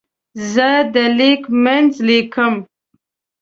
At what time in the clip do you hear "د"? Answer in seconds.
0.93-0.95